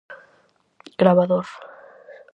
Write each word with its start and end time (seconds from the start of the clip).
Gravador. 1.01 1.47